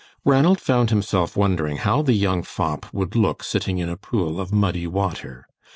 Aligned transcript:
Ranald 0.25 0.59
found 0.59 0.89
himself 0.89 1.37
wondering 1.37 1.77
how 1.77 2.01
the 2.01 2.13
young 2.13 2.41
fop 2.41 2.91
would 2.91 3.15
look 3.15 3.43
sitting 3.43 3.77
in 3.77 3.87
a 3.87 3.95
pool 3.97 4.39
of 4.41 4.51
muddy 4.51 4.87
water. 4.87 5.47